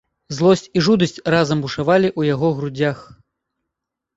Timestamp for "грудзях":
2.61-3.05